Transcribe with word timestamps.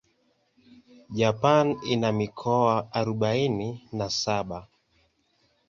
Japan 1.19 1.67
ina 1.91 2.11
mikoa 2.11 2.75
arubaini 2.97 3.83
na 3.91 4.09
saba. 4.09 4.67